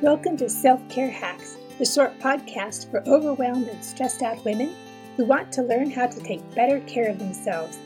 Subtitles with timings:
[0.00, 4.72] Welcome to Self Care Hacks, the short podcast for overwhelmed and stressed out women
[5.16, 7.76] who want to learn how to take better care of themselves.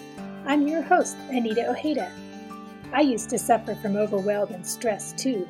[0.45, 2.13] I'm your host, Anita Ojeda.
[2.93, 5.49] I used to suffer from overwhelm and stress too,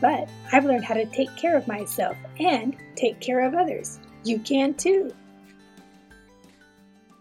[0.00, 3.98] but I've learned how to take care of myself and take care of others.
[4.22, 5.12] You can too.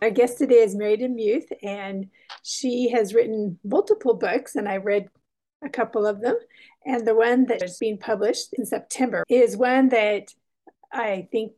[0.04, 2.08] Our guest today is Mary DeMuth, and
[2.44, 5.10] she has written multiple books, and I read
[5.66, 6.38] a couple of them.
[6.86, 10.34] And the one that is being published in September is one that
[10.94, 11.54] I think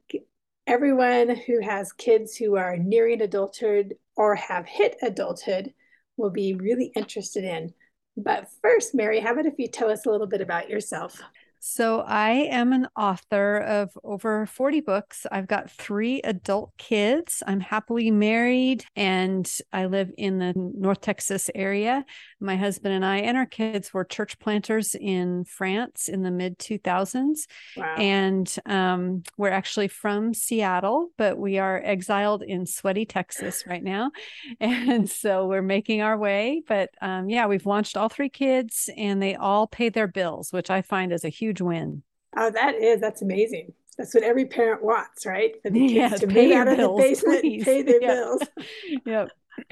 [0.65, 5.73] everyone who has kids who are nearing adulthood or have hit adulthood
[6.15, 7.73] will be really interested in.
[8.15, 11.21] But first, Mary, how about if you tell us a little bit about yourself?
[11.69, 15.25] So, I am an author of over 40 books.
[15.29, 17.43] I've got three adult kids.
[17.45, 22.05] I'm happily married and I live in the North Texas area.
[22.39, 26.57] My husband and I and our kids were church planters in France in the mid
[26.57, 27.47] 2000s.
[27.75, 27.95] Wow.
[27.97, 34.11] And um, we're actually from Seattle, but we are exiled in sweaty Texas right now.
[34.59, 36.61] And so we're making our way.
[36.67, 40.69] But um, yeah, we've launched all three kids and they all pay their bills, which
[40.69, 42.03] I find is a huge huge win.
[42.35, 43.73] Oh, that is that's amazing.
[43.97, 45.55] That's what every parent wants, right?
[45.63, 47.63] For the kids yeah, to move out of the basement, please.
[47.63, 48.41] pay their bills.
[49.05, 49.29] yep.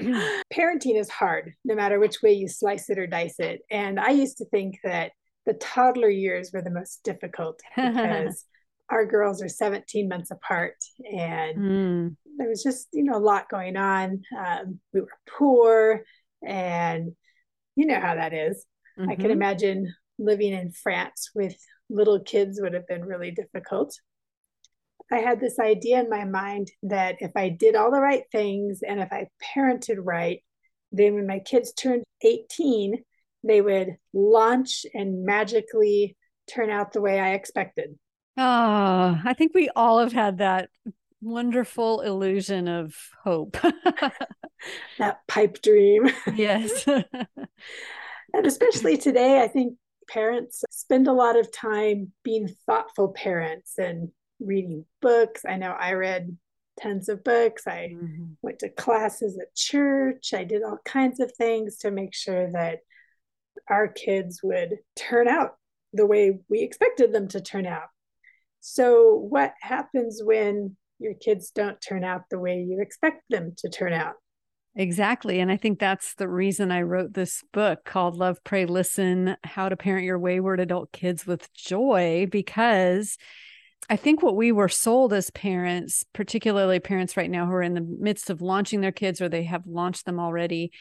[0.52, 3.60] Parenting is hard, no matter which way you slice it or dice it.
[3.70, 5.12] And I used to think that
[5.44, 8.44] the toddler years were the most difficult because
[8.90, 12.16] our girls are 17 months apart and mm.
[12.36, 16.04] there was just you know a lot going on um, we were poor
[16.46, 17.12] and
[17.74, 18.64] you know how that is.
[18.96, 19.10] Mm-hmm.
[19.10, 19.32] i can mm-hmm.
[19.32, 21.56] imagine living in france with
[21.88, 23.94] little kids would have been really difficult.
[25.10, 28.80] I had this idea in my mind that if I did all the right things
[28.86, 30.42] and if I parented right,
[30.90, 33.02] then when my kids turned 18,
[33.44, 36.16] they would launch and magically
[36.52, 37.96] turn out the way I expected.
[38.36, 40.70] Oh, I think we all have had that
[41.20, 43.56] wonderful illusion of hope.
[44.98, 46.08] that pipe dream.
[46.34, 46.86] Yes.
[48.34, 49.76] and especially today, I think
[50.08, 55.42] parents spend a lot of time being thoughtful parents and reading books.
[55.46, 56.36] I know I read
[56.80, 57.66] tons of books.
[57.66, 58.24] I mm-hmm.
[58.42, 60.34] went to classes at church.
[60.34, 62.80] I did all kinds of things to make sure that
[63.68, 65.56] our kids would turn out
[65.92, 67.88] the way we expected them to turn out.
[68.60, 73.68] So, what happens when your kids don't turn out the way you expect them to
[73.68, 74.14] turn out?
[74.78, 75.40] Exactly.
[75.40, 79.70] And I think that's the reason I wrote this book called Love, Pray, Listen How
[79.70, 83.16] to Parent Your Wayward Adult Kids with Joy, because
[83.88, 87.72] I think what we were sold as parents, particularly parents right now who are in
[87.74, 90.72] the midst of launching their kids or they have launched them already,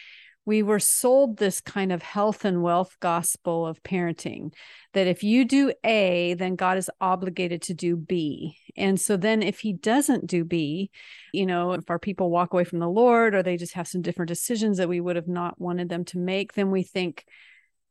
[0.45, 4.53] we were sold this kind of health and wealth gospel of parenting
[4.93, 8.57] that if you do A, then God is obligated to do B.
[8.77, 10.91] And so then if he doesn't do B,
[11.33, 14.01] you know, if our people walk away from the Lord or they just have some
[14.01, 17.25] different decisions that we would have not wanted them to make, then we think,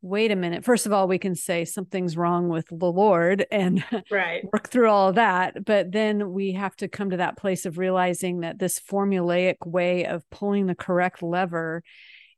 [0.01, 0.65] wait a minute.
[0.65, 4.45] First of all, we can say something's wrong with the Lord and right.
[4.53, 5.65] work through all of that.
[5.65, 10.05] But then we have to come to that place of realizing that this formulaic way
[10.05, 11.83] of pulling the correct lever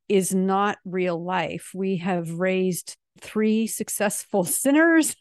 [0.09, 1.71] is not real life.
[1.75, 5.17] We have raised three successful sinners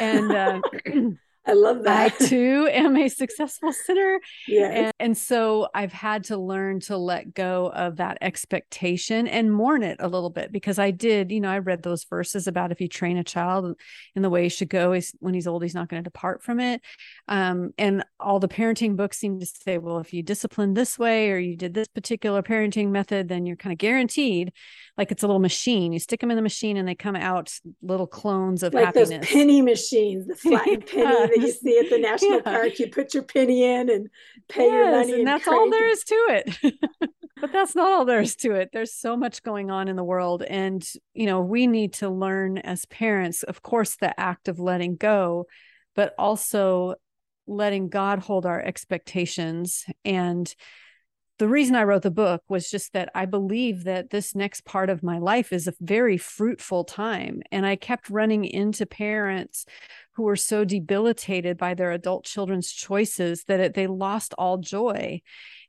[0.00, 0.60] and uh,
[1.50, 2.14] I love that.
[2.20, 4.20] I too am a successful sinner.
[4.46, 4.70] Yeah.
[4.70, 9.82] And, and, so I've had to learn to let go of that expectation and mourn
[9.82, 12.80] it a little bit because I did, you know, I read those verses about if
[12.80, 13.76] you train a child
[14.14, 16.42] in the way he should go, he's, when he's old, he's not going to depart
[16.42, 16.82] from it.
[17.26, 21.32] Um, and all the parenting books seem to say, well, if you discipline this way
[21.32, 24.52] or you did this particular parenting method, then you're kind of guaranteed
[24.96, 25.92] like it's a little machine.
[25.92, 27.52] You stick them in the machine and they come out
[27.82, 29.08] little clones of like happiness.
[29.08, 32.42] those penny machines, the flying penny you see at the national yeah.
[32.42, 32.78] park.
[32.78, 34.08] You put your penny in and
[34.48, 36.74] pay yes, your money, and, and that's all there is to it.
[37.40, 38.70] but that's not all there is to it.
[38.72, 42.58] There's so much going on in the world, and you know we need to learn
[42.58, 45.46] as parents, of course, the act of letting go,
[45.94, 46.94] but also
[47.46, 50.54] letting God hold our expectations and
[51.40, 54.90] the reason I wrote the book was just that I believe that this next part
[54.90, 57.40] of my life is a very fruitful time.
[57.50, 59.64] And I kept running into parents
[60.12, 65.22] who were so debilitated by their adult children's choices that it, they lost all joy.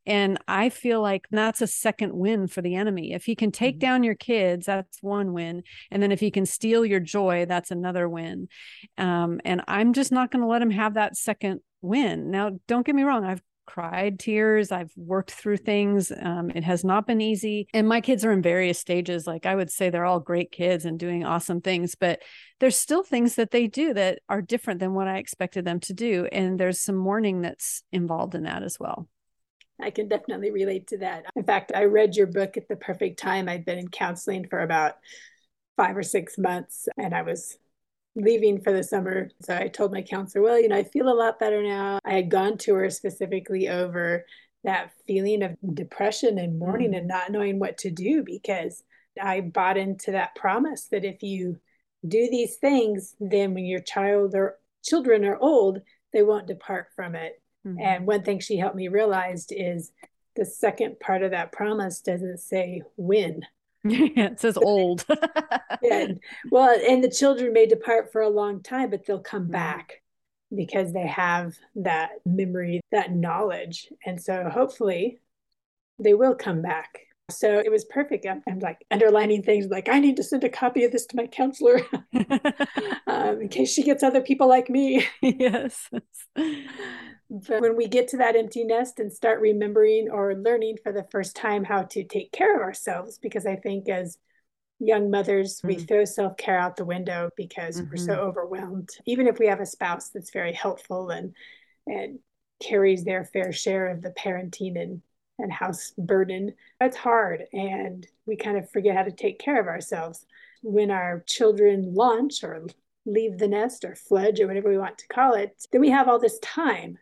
[0.06, 3.14] And I feel like that's a second win for the enemy.
[3.14, 3.88] If he can take mm-hmm.
[3.88, 5.64] down your kids, that's one win.
[5.90, 8.50] And then if he can steal your joy, that's another win.
[8.98, 12.30] Um, and I'm just not going to let him have that second win.
[12.30, 14.72] Now, don't get me wrong, I've cried tears.
[14.72, 16.12] I've worked through things.
[16.12, 17.68] Um, it has not been easy.
[17.74, 19.28] And my kids are in various stages.
[19.28, 22.22] Like I would say they're all great kids and doing awesome things, but
[22.60, 25.94] there's still things that they do that are different than what I expected them to
[25.94, 26.28] do.
[26.32, 29.08] And there's some mourning that's involved in that as well.
[29.80, 31.26] I can definitely relate to that.
[31.36, 33.50] In fact, I read your book at the perfect time.
[33.50, 34.96] I'd been in counseling for about
[35.78, 37.58] five or six months and I was
[38.16, 39.30] leaving for the summer.
[39.42, 42.00] So I told my counselor, well, you know, I feel a lot better now.
[42.04, 44.26] I had gone to her specifically over
[44.64, 46.98] that feeling of depression and mourning mm.
[46.98, 48.84] and not knowing what to do because
[49.22, 51.60] I bought into that promise that if you
[52.08, 55.82] do these things, then when your child or children are old,
[56.14, 57.42] they won't depart from it.
[57.66, 57.82] Mm-hmm.
[57.82, 59.92] And one thing she helped me realize is
[60.36, 63.42] the second part of that promise doesn't say when.
[63.84, 65.06] Yeah, it says old.
[65.82, 66.08] yeah.
[66.52, 69.52] Well, and the children may depart for a long time, but they'll come mm-hmm.
[69.54, 70.02] back
[70.54, 73.88] because they have that memory, that knowledge.
[74.06, 75.20] And so hopefully
[75.98, 77.00] they will come back.
[77.38, 78.26] So it was perfect.
[78.26, 81.16] I'm, I'm like underlining things like, I need to send a copy of this to
[81.16, 81.82] my counselor
[83.08, 85.08] um, in case she gets other people like me.
[85.22, 85.90] yes.
[87.32, 91.08] But when we get to that empty nest and start remembering or learning for the
[91.12, 94.18] first time how to take care of ourselves, because I think as
[94.80, 95.68] young mothers, mm-hmm.
[95.70, 97.90] we throw self care out the window because mm-hmm.
[97.90, 98.28] we're so mm-hmm.
[98.28, 98.90] overwhelmed.
[99.06, 101.34] Even if we have a spouse that's very helpful and
[101.88, 102.20] and
[102.62, 105.02] carries their fair share of the parenting and
[105.42, 109.68] and house burden, that's hard, and we kind of forget how to take care of
[109.68, 110.26] ourselves.
[110.64, 112.66] When our children launch or
[113.06, 116.08] leave the nest or fledge or whatever we want to call it, then we have
[116.08, 116.98] all this time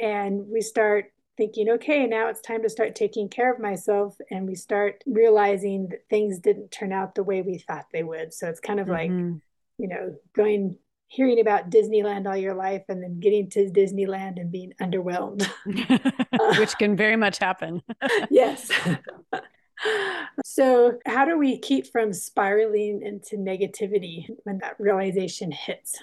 [0.00, 1.06] and we start
[1.36, 4.16] thinking, okay, now it's time to start taking care of myself.
[4.30, 8.32] And we start realizing that things didn't turn out the way we thought they would.
[8.32, 9.30] So it's kind of mm-hmm.
[9.30, 9.40] like,
[9.78, 10.76] you know, going,
[11.12, 15.46] hearing about Disneyland all your life and then getting to Disneyland and being underwhelmed,
[16.58, 17.82] which can very much happen.
[18.30, 18.70] yes.
[20.46, 25.98] so, how do we keep from spiraling into negativity when that realization hits?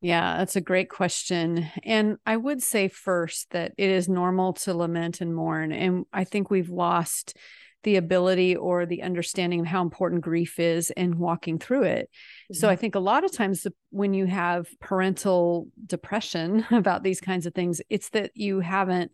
[0.00, 1.68] Yeah, that's a great question.
[1.84, 5.70] And I would say first that it is normal to lament and mourn.
[5.70, 7.36] And I think we've lost
[7.84, 12.08] the ability or the understanding of how important grief is and walking through it.
[12.10, 12.54] Mm-hmm.
[12.54, 17.46] So I think a lot of times when you have parental depression about these kinds
[17.46, 19.12] of things, it's that you haven't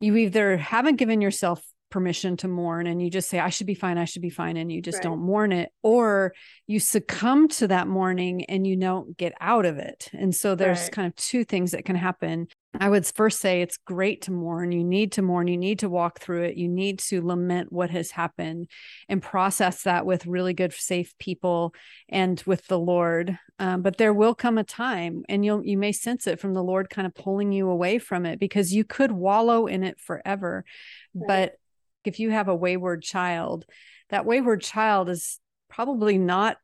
[0.00, 1.64] you either haven't given yourself
[1.94, 4.56] permission to mourn and you just say i should be fine i should be fine
[4.56, 5.04] and you just right.
[5.04, 5.70] don't mourn it.
[5.82, 6.34] Or
[6.66, 10.10] you succumb to that mourning and you don't get out of it.
[10.12, 10.92] And so there's right.
[10.92, 12.48] kind of two things that can happen.
[12.80, 14.72] I would first say it's great to mourn.
[14.72, 15.46] You need to mourn.
[15.46, 16.56] You need to walk through it.
[16.56, 18.68] You need to lament what has happened
[19.08, 21.72] and process that with really good safe people
[22.08, 23.38] and with the lord.
[23.60, 26.64] Um, but there will come a time and you'll you may sense it from the
[26.64, 30.64] lord kind of pulling you away from it because you could wallow in it forever.
[31.14, 31.28] Right.
[31.28, 31.58] but
[32.06, 33.66] if you have a wayward child,
[34.10, 36.58] that wayward child is probably not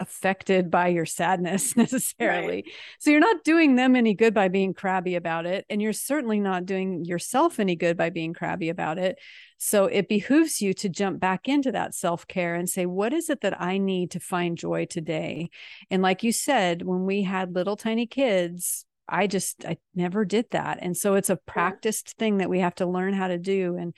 [0.00, 2.64] affected by your sadness necessarily.
[2.64, 2.64] Right.
[3.00, 5.64] So you're not doing them any good by being crabby about it.
[5.68, 9.18] And you're certainly not doing yourself any good by being crabby about it.
[9.58, 13.28] So it behooves you to jump back into that self care and say, what is
[13.28, 15.50] it that I need to find joy today?
[15.90, 20.50] And like you said, when we had little tiny kids, I just, I never did
[20.50, 20.78] that.
[20.80, 23.76] And so it's a practiced thing that we have to learn how to do.
[23.76, 23.94] And,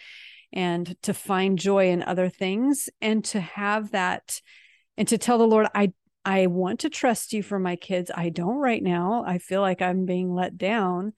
[0.53, 4.41] and to find joy in other things and to have that
[4.97, 5.93] and to tell the Lord, I
[6.25, 8.11] I want to trust you for my kids.
[8.15, 9.25] I don't right now.
[9.27, 11.13] I feel like I'm being let down,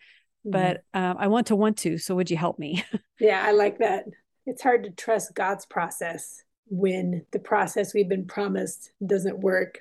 [0.46, 0.50] mm-hmm.
[0.50, 1.98] but um, I want to want to.
[1.98, 2.84] So would you help me?
[3.20, 4.04] yeah, I like that.
[4.46, 9.80] It's hard to trust God's process when the process we've been promised doesn't work.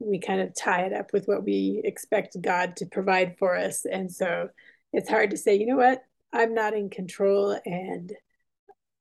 [0.00, 3.84] We kind of tie it up with what we expect God to provide for us.
[3.84, 4.48] And so
[4.92, 6.04] it's hard to say, you know what?
[6.32, 8.12] I'm not in control and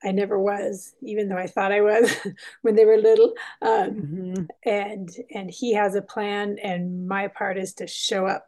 [0.04, 2.16] I never was, even though I thought I was
[2.62, 3.34] when they were little.
[3.62, 4.44] Um, mm-hmm.
[4.66, 8.48] And and he has a plan, and my part is to show up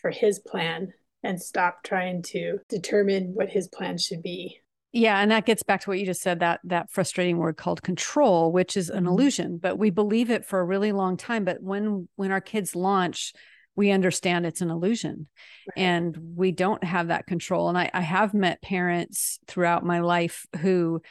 [0.00, 4.60] for his plan and stop trying to determine what his plan should be.
[4.92, 7.82] Yeah, and that gets back to what you just said that that frustrating word called
[7.82, 9.08] control, which is an mm-hmm.
[9.08, 11.44] illusion, but we believe it for a really long time.
[11.44, 13.32] But when when our kids launch
[13.76, 15.26] we understand it's an illusion
[15.68, 15.82] right.
[15.82, 17.68] and we don't have that control.
[17.68, 21.02] And I, I have met parents throughout my life who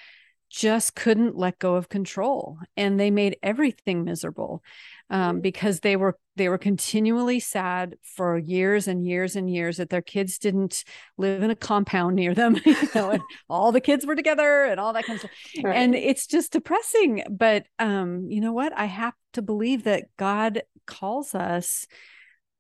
[0.53, 4.63] just couldn't let go of control and they made everything miserable
[5.09, 9.89] um, because they were they were continually sad for years and years and years that
[9.89, 10.83] their kids didn't
[11.17, 14.79] live in a compound near them you know and all the kids were together and
[14.79, 15.75] all that kind of stuff right.
[15.75, 20.61] and it's just depressing but um, you know what i have to believe that god
[20.85, 21.87] calls us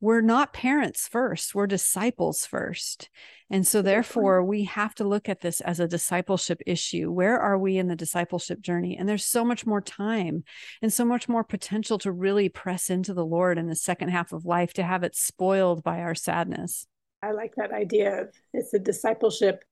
[0.03, 3.09] we're not parents first, we're disciples first.
[3.49, 7.09] And so, therefore, we have to look at this as a discipleship issue.
[7.09, 8.97] Where are we in the discipleship journey?
[8.97, 10.43] And there's so much more time
[10.81, 14.33] and so much more potential to really press into the Lord in the second half
[14.33, 16.85] of life to have it spoiled by our sadness.
[17.21, 19.63] I like that idea of it's a discipleship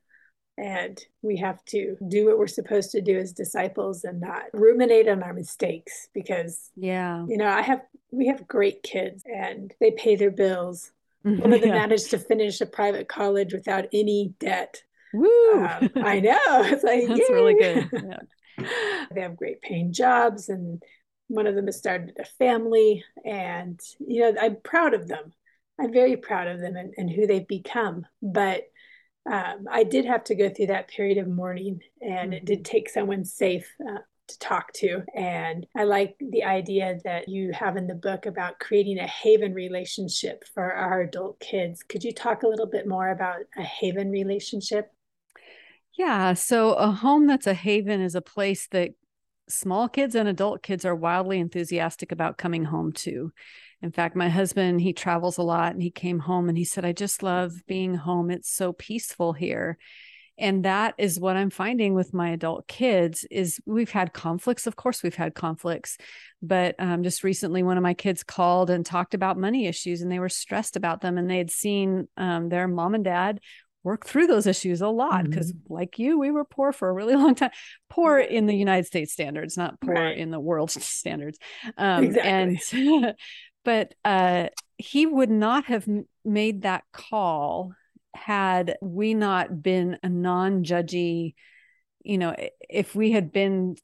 [0.61, 5.09] and we have to do what we're supposed to do as disciples and not ruminate
[5.09, 9.91] on our mistakes because yeah you know i have we have great kids and they
[9.91, 10.91] pay their bills
[11.25, 11.41] mm-hmm.
[11.41, 15.65] one of them managed to finish a private college without any debt Woo!
[15.65, 17.33] Um, i know it's like that's Yay!
[17.35, 18.65] really good yeah.
[19.13, 20.81] they have great paying jobs and
[21.27, 25.33] one of them has started a family and you know i'm proud of them
[25.79, 28.63] i'm very proud of them and, and who they've become but
[29.29, 32.71] um, I did have to go through that period of mourning, and it did mm-hmm.
[32.71, 35.03] take someone safe uh, to talk to.
[35.15, 39.53] And I like the idea that you have in the book about creating a haven
[39.53, 41.83] relationship for our adult kids.
[41.83, 44.91] Could you talk a little bit more about a haven relationship?
[45.97, 46.33] Yeah.
[46.33, 48.91] So, a home that's a haven is a place that
[49.49, 53.31] small kids and adult kids are wildly enthusiastic about coming home to.
[53.81, 56.85] In fact, my husband, he travels a lot and he came home and he said,
[56.85, 58.29] I just love being home.
[58.29, 59.77] It's so peaceful here.
[60.37, 64.65] And that is what I'm finding with my adult kids is we've had conflicts.
[64.65, 65.97] Of course, we've had conflicts,
[66.41, 70.11] but um, just recently, one of my kids called and talked about money issues, and
[70.11, 71.19] they were stressed about them.
[71.19, 73.39] And they had seen um, their mom and dad
[73.83, 75.73] work through those issues a lot because mm-hmm.
[75.73, 77.49] like you we were poor for a really long time
[77.89, 80.17] poor in the united states standards not poor right.
[80.17, 81.39] in the world standards
[81.77, 82.31] um, exactly.
[83.03, 83.15] and
[83.63, 85.87] but uh, he would not have
[86.25, 87.73] made that call
[88.13, 91.33] had we not been a non-judgy
[92.03, 92.35] you know
[92.69, 93.75] if we had been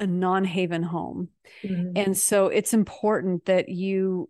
[0.00, 1.28] a non-haven home
[1.62, 1.92] mm-hmm.
[1.94, 4.28] and so it's important that you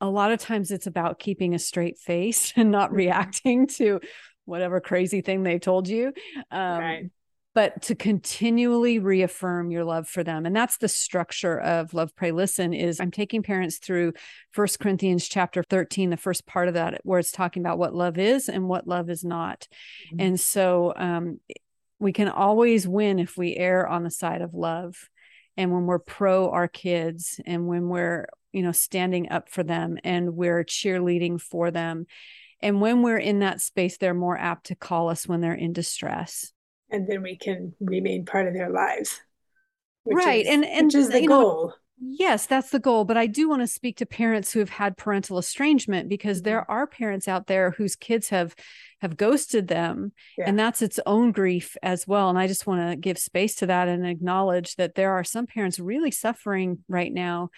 [0.00, 2.96] a lot of times it's about keeping a straight face and not mm-hmm.
[2.96, 4.00] reacting to
[4.44, 6.12] whatever crazy thing they told you
[6.50, 7.10] um, right
[7.54, 10.46] but to continually reaffirm your love for them.
[10.46, 14.12] And that's the structure of love pray listen is i'm taking parents through
[14.50, 18.18] first corinthians chapter 13 the first part of that where it's talking about what love
[18.18, 19.68] is and what love is not.
[20.08, 20.20] Mm-hmm.
[20.20, 21.40] and so um,
[21.98, 25.08] we can always win if we err on the side of love.
[25.56, 29.98] And when we're pro our kids and when we're you know standing up for them
[30.02, 32.06] and we're cheerleading for them.
[32.60, 35.72] And when we're in that space they're more apt to call us when they're in
[35.72, 36.52] distress
[36.92, 39.20] and then we can remain part of their lives
[40.06, 43.26] right is, and and which is the goal know, yes that's the goal but i
[43.26, 46.50] do want to speak to parents who have had parental estrangement because mm-hmm.
[46.50, 48.54] there are parents out there whose kids have
[49.00, 50.44] have ghosted them yeah.
[50.46, 53.66] and that's its own grief as well and i just want to give space to
[53.66, 57.48] that and acknowledge that there are some parents really suffering right now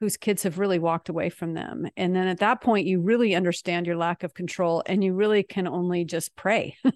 [0.00, 1.86] whose kids have really walked away from them.
[1.96, 5.42] And then at that point, you really understand your lack of control and you really
[5.42, 6.76] can only just pray.
[6.84, 6.92] um,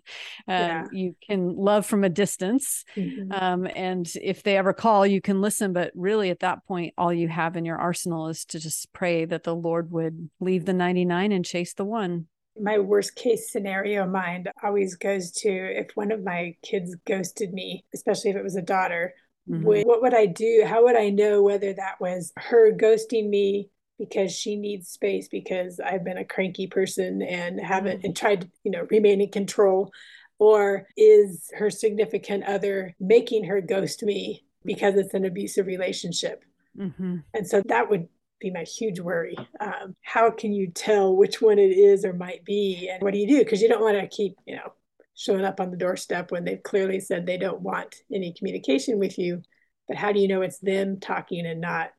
[0.49, 0.85] yeah.
[0.93, 2.85] You can love from a distance.
[2.97, 3.33] Mm-hmm.
[3.33, 5.73] Um, and if they ever call, you can listen.
[5.73, 9.25] But really, at that point, all you have in your arsenal is to just pray
[9.25, 12.27] that the Lord would leave the 99 and chase the one
[12.61, 17.85] my worst case scenario mind always goes to if one of my kids ghosted me,
[17.95, 19.15] especially if it was a daughter,
[19.49, 19.65] Mm-hmm.
[19.65, 20.65] what would I do?
[20.67, 25.81] How would I know whether that was her ghosting me because she needs space because
[25.81, 28.07] I've been a cranky person and haven't mm-hmm.
[28.07, 29.91] and tried to, you know, remain in control?
[30.39, 36.45] Or is her significant other making her ghost me because it's an abusive relationship?
[36.79, 37.17] Mm-hmm.
[37.35, 39.37] And so that would be my huge worry.
[39.59, 42.89] Um, how can you tell which one it is or might be?
[42.93, 43.39] And what do you do?
[43.39, 44.73] Because you don't want to keep, you know,
[45.19, 49.19] showing up on the doorstep when they've clearly said they don't want any communication with
[49.19, 49.43] you.
[49.89, 51.91] But how do you know it's them talking and not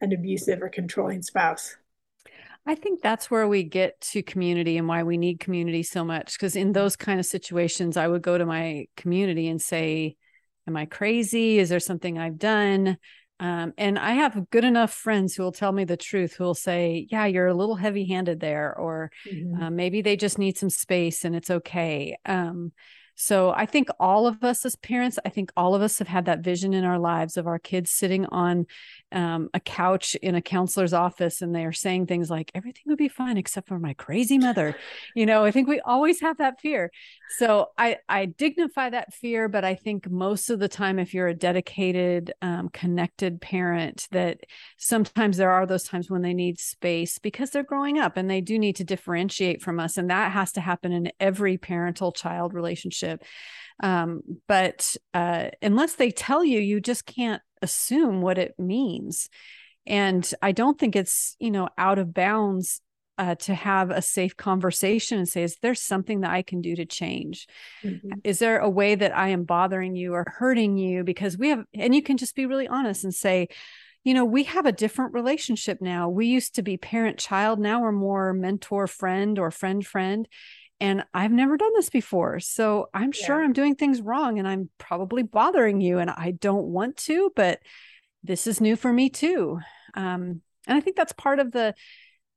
[0.00, 1.76] an abusive or controlling spouse?
[2.66, 6.32] I think that's where we get to community and why we need community so much.
[6.32, 10.16] Because in those kind of situations, I would go to my community and say,
[10.66, 11.60] Am I crazy?
[11.60, 12.98] Is there something I've done?
[13.38, 16.54] Um, and I have good enough friends who will tell me the truth, who will
[16.54, 19.62] say, Yeah, you're a little heavy handed there, or mm-hmm.
[19.62, 22.16] uh, maybe they just need some space and it's okay.
[22.24, 22.72] Um,
[23.18, 26.26] so I think all of us as parents, I think all of us have had
[26.26, 28.66] that vision in our lives of our kids sitting on
[29.10, 32.98] um, a couch in a counselor's office and they are saying things like, everything would
[32.98, 34.76] be fine except for my crazy mother.
[35.16, 36.90] you know, I think we always have that fear.
[37.38, 41.28] So I, I dignify that fear, but I think most of the time, if you're
[41.28, 44.40] a dedicated, um, connected parent, that
[44.76, 48.42] sometimes there are those times when they need space because they're growing up and they
[48.42, 49.96] do need to differentiate from us.
[49.96, 53.24] And that has to happen in every parental child relationship relationship.
[53.82, 59.28] Um, but uh, unless they tell you, you just can't assume what it means.
[59.86, 62.80] And I don't think it's, you know, out of bounds
[63.18, 66.76] uh, to have a safe conversation and say, is there something that I can do
[66.76, 67.46] to change?
[67.82, 68.10] Mm-hmm.
[68.24, 71.04] Is there a way that I am bothering you or hurting you?
[71.04, 73.48] Because we have, and you can just be really honest and say,
[74.04, 76.08] you know, we have a different relationship now.
[76.08, 77.58] We used to be parent child.
[77.58, 80.28] Now we're more mentor friend or friend friend.
[80.80, 82.38] And I've never done this before.
[82.40, 83.26] So I'm yeah.
[83.26, 85.98] sure I'm doing things wrong and I'm probably bothering you.
[85.98, 87.60] And I don't want to, but
[88.22, 89.58] this is new for me too.
[89.94, 91.74] Um, and I think that's part of the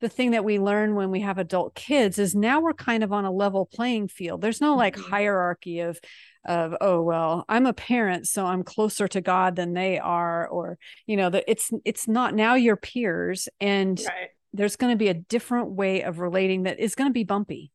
[0.02, 3.12] the thing that we learn when we have adult kids is now we're kind of
[3.12, 4.40] on a level playing field.
[4.40, 5.10] There's no like mm-hmm.
[5.10, 6.00] hierarchy of
[6.46, 10.78] of oh well i'm a parent so i'm closer to god than they are or
[11.06, 14.30] you know that it's it's not now your peers and right.
[14.54, 17.72] there's going to be a different way of relating that is going to be bumpy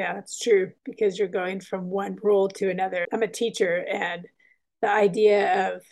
[0.00, 4.26] yeah that's true because you're going from one role to another i'm a teacher and
[4.82, 5.82] the idea of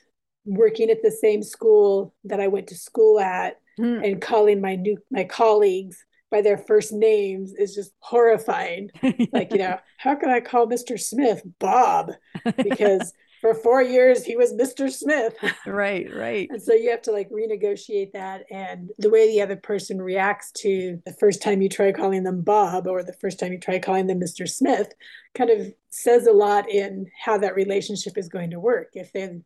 [0.45, 4.05] working at the same school that i went to school at mm.
[4.05, 8.91] and calling my new my colleagues by their first names is just horrifying.
[9.33, 11.00] like, you know, how can I call Mr.
[11.00, 12.12] Smith Bob?
[12.62, 14.90] Because for four years he was Mr.
[14.90, 15.35] Smith.
[15.66, 16.49] right, right.
[16.50, 18.45] And so you have to like renegotiate that.
[18.50, 22.42] And the way the other person reacts to the first time you try calling them
[22.42, 24.49] Bob or the first time you try calling them Mr.
[24.49, 24.92] Smith
[25.35, 28.90] kind of says a lot in how that relationship is going to work.
[28.95, 29.38] If they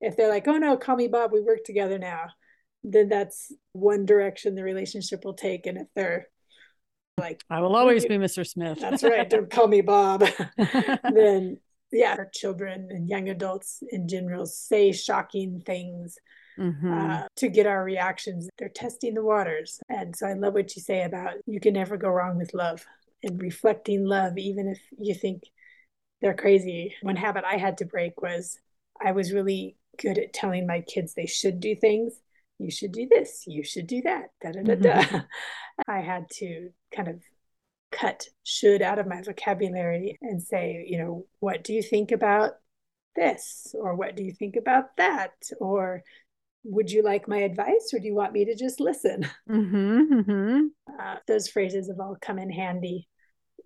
[0.00, 2.26] if they're like, oh no, call me Bob, we work together now
[2.84, 5.66] then that's one direction the relationship will take.
[5.66, 6.28] And if they're
[7.18, 8.46] like, I will always be Mr.
[8.46, 8.78] Smith.
[8.80, 9.28] that's right.
[9.30, 10.24] Don't call me Bob.
[10.56, 11.58] then,
[11.92, 16.16] yeah, our children and young adults in general say shocking things
[16.58, 16.92] mm-hmm.
[16.92, 18.48] uh, to get our reactions.
[18.58, 19.80] They're testing the waters.
[19.88, 22.84] And so I love what you say about you can never go wrong with love
[23.22, 25.42] and reflecting love, even if you think
[26.20, 26.94] they're crazy.
[27.02, 28.58] One habit I had to break was
[29.04, 32.14] I was really good at telling my kids they should do things
[32.62, 35.02] you should do this, you should do that, da da da da.
[35.02, 35.16] Mm-hmm.
[35.88, 37.20] I had to kind of
[37.92, 42.52] cut should out of my vocabulary and say, you know, what do you think about
[43.14, 43.74] this?
[43.78, 45.32] Or what do you think about that?
[45.60, 46.02] Or
[46.64, 49.28] would you like my advice or do you want me to just listen?
[49.50, 50.60] Mm-hmm, mm-hmm.
[50.98, 53.08] Uh, those phrases have all come in handy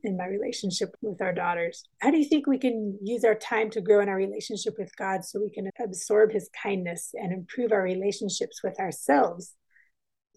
[0.02, 1.84] in my relationship with our daughters.
[2.00, 4.94] How do you think we can use our time to grow in our relationship with
[4.96, 9.54] God so we can absorb his kindness and improve our relationships with ourselves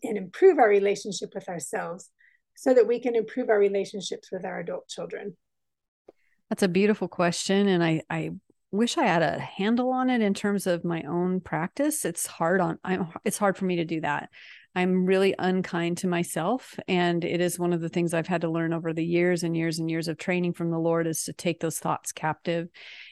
[0.04, 2.10] and improve our relationship with ourselves
[2.60, 5.38] so that we can improve our relationships with our adult children?
[6.50, 7.69] That's a beautiful question.
[7.69, 8.32] And I, I
[8.69, 12.04] wish I had a handle on it in terms of my own practice.
[12.04, 14.30] It's hard on I'm it's hard for me to do that.
[14.75, 16.79] I'm really unkind to myself.
[16.88, 19.58] And it is one of the things I've had to learn over the years and
[19.58, 22.69] years and years of training from the Lord is to take those thoughts captive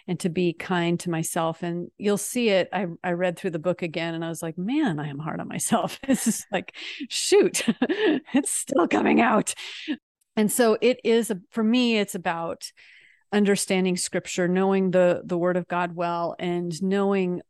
[0.07, 1.63] and to be kind to myself.
[1.63, 2.69] And you'll see it.
[2.71, 5.39] I, I read through the book again and I was like, man, I am hard
[5.39, 5.99] on myself.
[6.07, 6.73] This is like,
[7.09, 7.63] shoot,
[8.33, 9.53] it's still coming out.
[10.35, 12.71] And so it is, for me, it's about
[13.33, 17.41] understanding scripture knowing the the word of god well and knowing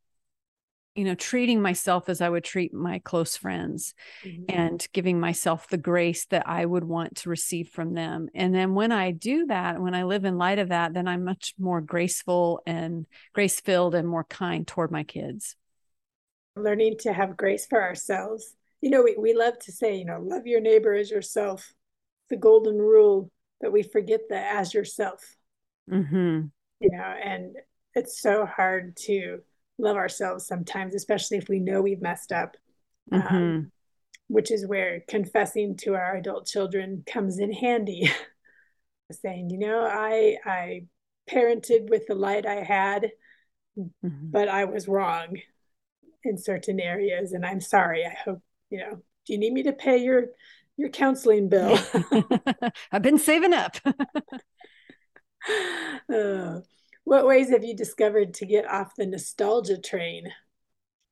[0.98, 3.94] you know treating myself as i would treat my close friends
[4.26, 4.44] mm-hmm.
[4.50, 8.28] and giving myself the grace that i would want to receive from them.
[8.34, 11.24] And then when i do that when i live in light of that then i'm
[11.24, 15.56] much more graceful and grace filled and more kind toward my kids.
[16.56, 18.56] Learning to have grace for ourselves.
[18.82, 21.74] You know we, we love to say you know love your neighbor as yourself.
[22.30, 23.32] The golden rule
[23.62, 25.36] but we forget the as yourself.
[25.90, 26.48] Mm-hmm.
[26.80, 27.56] you know and
[27.94, 29.40] it's so hard to
[29.78, 32.58] love ourselves sometimes, especially if we know we've messed up.
[33.12, 33.36] Um, mm-hmm.
[33.36, 33.72] Um,
[34.30, 38.12] which is where confessing to our adult children comes in handy.
[39.12, 40.86] Saying, you know, I I
[41.30, 43.12] parented with the light I had,
[43.78, 44.32] mm-hmm.
[44.32, 45.38] but I was wrong
[46.26, 48.06] in certain areas, and I'm sorry.
[48.06, 49.02] I hope you know.
[49.26, 50.26] Do you need me to pay your
[50.76, 51.78] your counseling bill?
[52.92, 53.78] I've been saving up.
[56.14, 56.60] uh,
[57.08, 60.26] what ways have you discovered to get off the nostalgia train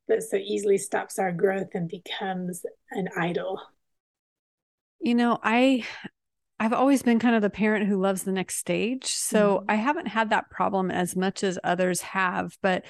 [0.10, 3.62] that so easily stops our growth and becomes an idol?
[5.00, 5.86] You know, I
[6.60, 9.06] I've always been kind of the parent who loves the next stage.
[9.06, 9.72] So mm-hmm.
[9.72, 12.84] I haven't had that problem as much as others have, but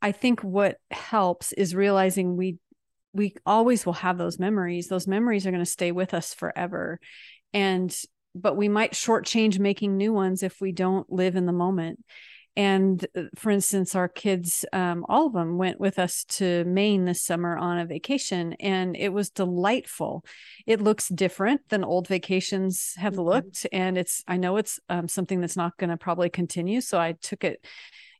[0.00, 2.58] I think what helps is realizing we
[3.12, 4.86] we always will have those memories.
[4.86, 7.00] Those memories are going to stay with us forever.
[7.52, 7.92] And
[8.32, 11.98] but we might shortchange making new ones if we don't live in the moment
[12.56, 17.04] and uh, for instance our kids um, all of them went with us to maine
[17.04, 20.24] this summer on a vacation and it was delightful
[20.66, 23.22] it looks different than old vacations have mm-hmm.
[23.22, 26.98] looked and it's i know it's um, something that's not going to probably continue so
[26.98, 27.64] i took it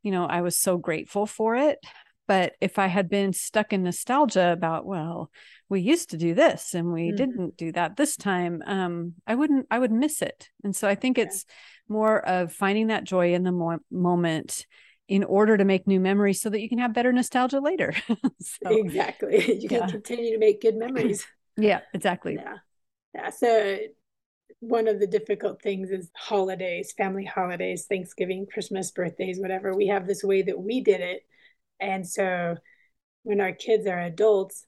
[0.02, 1.78] you know i was so grateful for it
[2.26, 5.30] But if I had been stuck in nostalgia about, well,
[5.68, 7.16] we used to do this and we mm-hmm.
[7.16, 10.48] didn't do that this time, um, I wouldn't, I would miss it.
[10.62, 11.24] And so I think yeah.
[11.24, 11.44] it's
[11.88, 14.66] more of finding that joy in the mo- moment
[15.08, 17.94] in order to make new memories so that you can have better nostalgia later.
[18.40, 19.58] so, exactly.
[19.60, 19.86] You can yeah.
[19.86, 21.26] continue to make good memories.
[21.56, 22.34] yeah, exactly.
[22.34, 22.56] Yeah.
[23.14, 23.30] Yeah.
[23.30, 23.78] So
[24.60, 29.74] one of the difficult things is holidays, family holidays, Thanksgiving, Christmas, birthdays, whatever.
[29.74, 31.22] We have this way that we did it.
[31.80, 32.56] And so
[33.24, 34.64] when our kids are adults,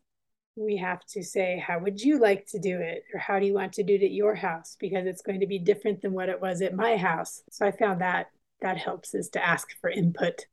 [0.57, 3.05] we have to say, How would you like to do it?
[3.15, 4.77] Or how do you want to do it at your house?
[4.81, 7.43] Because it's going to be different than what it was at my house.
[7.51, 8.27] So I found that
[8.63, 10.47] that helps is to ask for input.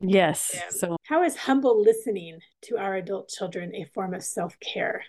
[0.00, 0.50] Yes.
[0.54, 0.68] Yeah.
[0.70, 5.04] So, how is humble listening to our adult children a form of self care?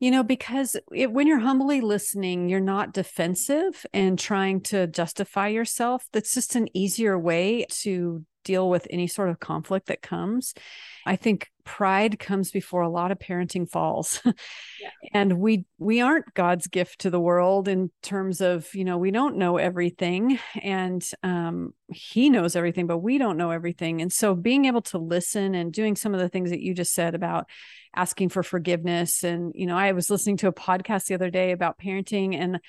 [0.00, 5.48] You know, because it, when you're humbly listening, you're not defensive and trying to justify
[5.48, 6.06] yourself.
[6.12, 10.52] That's just an easier way to deal with any sort of conflict that comes.
[11.06, 14.20] I think pride comes before a lot of parenting falls.
[14.24, 14.90] yeah.
[15.12, 19.10] And we we aren't God's gift to the world in terms of, you know, we
[19.10, 24.00] don't know everything and um he knows everything but we don't know everything.
[24.00, 26.92] And so being able to listen and doing some of the things that you just
[26.92, 27.48] said about
[27.96, 31.52] asking for forgiveness and you know, I was listening to a podcast the other day
[31.52, 32.60] about parenting and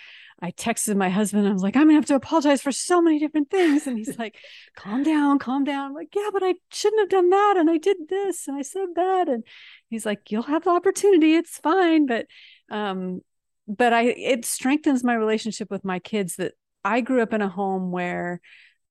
[0.42, 1.48] I texted my husband.
[1.48, 3.88] I was like, I'm gonna have to apologize for so many different things.
[3.88, 4.38] And he's like,
[4.76, 5.88] calm down, calm down.
[5.88, 7.56] I'm like, yeah, but I shouldn't have done that.
[7.58, 9.28] And I did this and I said that.
[9.28, 9.44] And
[9.90, 11.36] he's like, you'll have the opportunity.
[11.36, 12.06] It's fine.
[12.06, 12.28] But
[12.70, 13.22] um,
[13.68, 17.50] but I it strengthens my relationship with my kids that I grew up in a
[17.50, 18.42] home where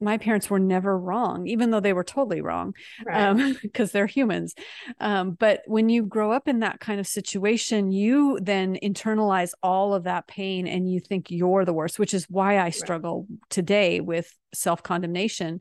[0.00, 3.28] my parents were never wrong, even though they were totally wrong, because right.
[3.28, 4.54] um, because they're humans.
[5.00, 9.94] Um, but when you grow up in that kind of situation, you then internalize all
[9.94, 13.38] of that pain and you think you're the worst, which is why I struggle right.
[13.50, 15.60] today with self condemnation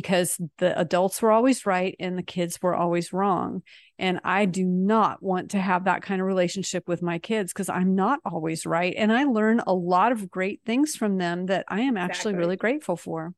[0.00, 3.62] because the adults were always right and the kids were always wrong.
[3.98, 7.68] And I do not want to have that kind of relationship with my kids because
[7.68, 8.94] I'm not always right.
[8.96, 12.56] And I learn a lot of great things from them that I am actually really
[12.56, 13.34] grateful for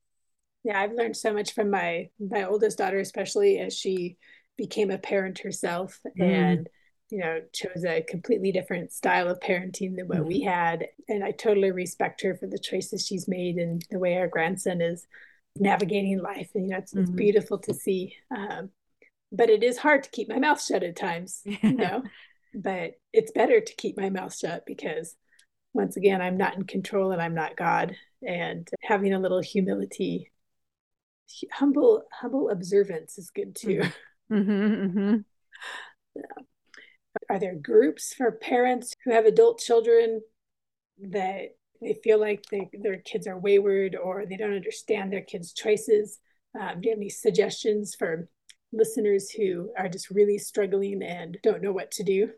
[0.65, 4.17] yeah i've learned so much from my my oldest daughter especially as she
[4.57, 6.25] became a parent herself mm.
[6.25, 6.69] and
[7.11, 10.27] you know chose a completely different style of parenting than what mm.
[10.27, 14.17] we had and i totally respect her for the choices she's made and the way
[14.17, 15.07] our grandson is
[15.57, 17.03] navigating life and you know it's, mm-hmm.
[17.03, 18.71] it's beautiful to see um,
[19.33, 22.03] but it is hard to keep my mouth shut at times you know
[22.55, 25.17] but it's better to keep my mouth shut because
[25.75, 27.95] once again i'm not in control and i'm not god
[28.27, 30.31] and having a little humility
[31.53, 33.83] humble humble observance is good too.
[34.31, 34.51] Mm-hmm.
[34.51, 35.17] mm-hmm, mm-hmm.
[36.17, 36.45] Yeah.
[37.31, 40.23] Are there groups for parents who have adult children
[41.11, 45.53] that they feel like they, their kids are wayward or they don't understand their kids'
[45.53, 46.19] choices?
[46.59, 48.29] Um, do you have any suggestions for
[48.73, 52.31] listeners who are just really struggling and don't know what to do?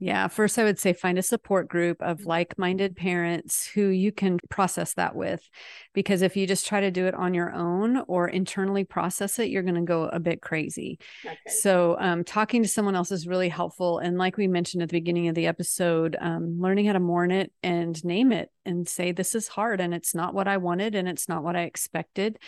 [0.00, 2.28] Yeah, first I would say find a support group of mm-hmm.
[2.28, 5.42] like-minded parents who you can process that with
[5.92, 9.50] because if you just try to do it on your own or internally process it,
[9.50, 11.00] you're going to go a bit crazy.
[11.24, 11.36] Okay.
[11.48, 14.98] So, um, talking to someone else is really helpful and like we mentioned at the
[14.98, 19.10] beginning of the episode, um, learning how to mourn it and name it and say
[19.10, 22.38] this is hard and it's not what I wanted and it's not what I expected.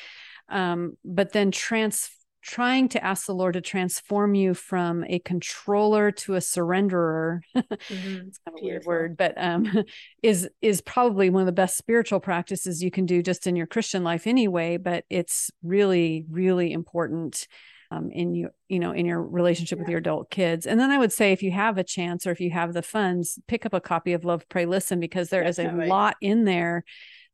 [0.48, 6.10] Um, but then transfer trying to ask the Lord to transform you from a controller
[6.12, 7.40] to a surrenderer.
[7.54, 7.72] Mm-hmm.
[8.28, 9.84] it's kind of a weird word, but um,
[10.22, 13.66] is is probably one of the best spiritual practices you can do just in your
[13.66, 14.76] Christian life anyway.
[14.76, 17.46] But it's really, really important
[17.90, 19.82] um, in you, you know, in your relationship yeah.
[19.82, 20.66] with your adult kids.
[20.66, 22.82] And then I would say, if you have a chance or if you have the
[22.82, 25.84] funds, pick up a copy of Love, Pray, Listen because there Definitely.
[25.84, 26.84] is a lot in there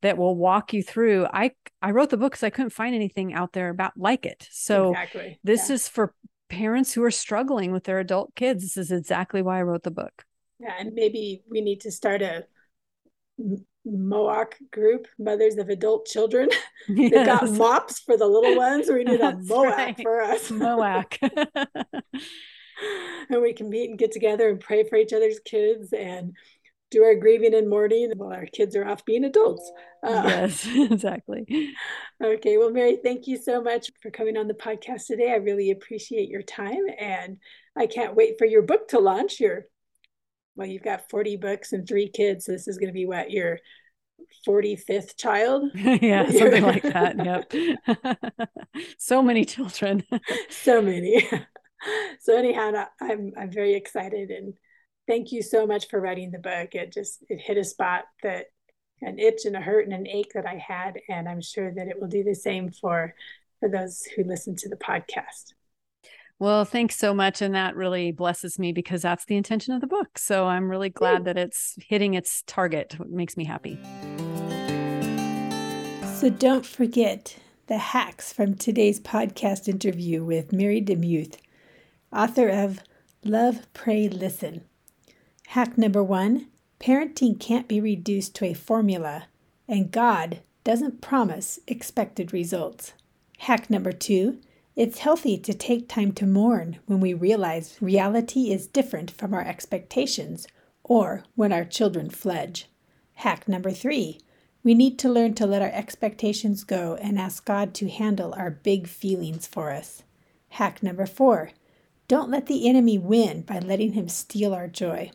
[0.07, 1.27] that will walk you through.
[1.33, 1.51] I
[1.83, 4.47] I wrote the book because I couldn't find anything out there about like it.
[4.51, 5.41] So exactly.
[5.43, 5.75] this yeah.
[5.75, 6.15] is for
[6.49, 8.63] parents who are struggling with their adult kids.
[8.63, 10.25] This is exactly why I wrote the book.
[10.61, 12.45] Yeah, and maybe we need to start a
[13.87, 16.49] MOAC group, mothers of adult children.
[16.89, 17.11] Yes.
[17.11, 18.89] They've got mops for the little ones.
[18.89, 20.01] We need a MOAC right.
[20.01, 20.51] for us.
[20.51, 21.19] MOAC.
[23.29, 26.37] and we can meet and get together and pray for each other's kids and
[26.91, 29.71] do our grieving and mourning while our kids are off being adults.
[30.03, 31.75] Uh, yes, exactly.
[32.23, 32.59] Okay.
[32.59, 35.33] Well, Mary, thank you so much for coming on the podcast today.
[35.33, 36.85] I really appreciate your time.
[36.99, 37.39] And
[37.77, 39.41] I can't wait for your book to launch.
[39.41, 39.67] Your,
[40.55, 42.47] well, you've got 40 books and three kids.
[42.47, 43.59] So this is going to be what, your
[44.47, 45.71] 45th child?
[45.75, 47.17] yeah, something like that.
[47.53, 48.77] Yep.
[48.99, 50.05] so many children.
[50.49, 51.29] so many.
[52.21, 54.55] So anyhow, I'm I'm very excited and
[55.07, 56.75] thank you so much for writing the book.
[56.75, 58.47] It just it hit a spot that
[59.03, 61.89] an itch and a hurt and an ache that I had, and I'm sure that
[61.89, 63.15] it will do the same for
[63.61, 65.55] for those who listen to the podcast.
[66.39, 67.41] Well, thanks so much.
[67.41, 70.19] And that really blesses me because that's the intention of the book.
[70.19, 72.95] So I'm really glad that it's hitting its target.
[73.01, 73.79] It makes me happy.
[76.17, 77.39] So don't forget
[77.69, 81.37] the hacks from today's podcast interview with Mary DeMuth,
[82.13, 82.81] author of
[83.25, 84.63] Love, Pray, Listen.
[85.51, 86.49] Hack number one
[86.81, 89.29] parenting can't be reduced to a formula,
[89.67, 92.93] and God doesn't promise expected results.
[93.39, 94.39] Hack number two
[94.75, 99.41] it's healthy to take time to mourn when we realize reality is different from our
[99.41, 100.47] expectations
[100.85, 102.67] or when our children fledge.
[103.15, 104.21] Hack number three
[104.63, 108.51] we need to learn to let our expectations go and ask God to handle our
[108.51, 110.03] big feelings for us.
[110.51, 111.53] Hack number four
[112.09, 115.11] don't let the enemy win by letting him steal our joy.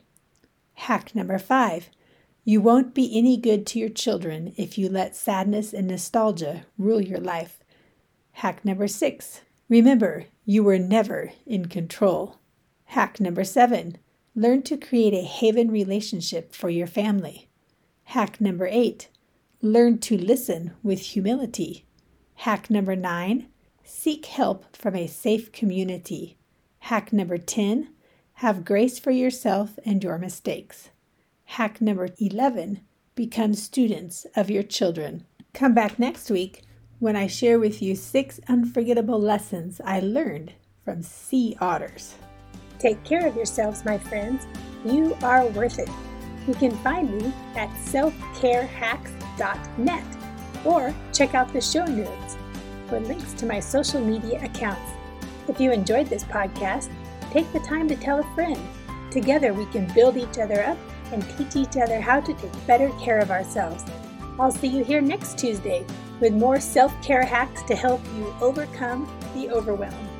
[0.85, 1.91] Hack number five
[2.43, 6.99] you won't be any good to your children if you let sadness and nostalgia rule
[6.99, 7.59] your life.
[8.31, 12.39] Hack number six remember, you were never in control.
[12.85, 13.99] Hack number seven
[14.33, 17.47] learn to create a haven relationship for your family.
[18.05, 19.07] Hack number eight
[19.61, 21.85] learn to listen with humility.
[22.37, 23.45] Hack number nine
[23.83, 26.37] seek help from a safe community.
[26.79, 27.89] Hack number 10
[28.41, 30.89] have grace for yourself and your mistakes.
[31.43, 32.81] Hack number 11
[33.13, 35.23] become students of your children.
[35.53, 36.63] Come back next week
[36.97, 42.15] when I share with you six unforgettable lessons I learned from sea otters.
[42.79, 44.47] Take care of yourselves, my friends.
[44.83, 45.89] You are worth it.
[46.47, 50.17] You can find me at selfcarehacks.net
[50.65, 52.37] or check out the show notes
[52.87, 54.91] for links to my social media accounts.
[55.47, 56.89] If you enjoyed this podcast,
[57.31, 58.59] take the time to tell a friend.
[59.09, 60.77] Together we can build each other up
[61.11, 63.83] and teach each other how to take better care of ourselves.
[64.39, 65.85] I'll see you here next Tuesday
[66.19, 70.10] with more self care hacks to help you overcome the overwhelm.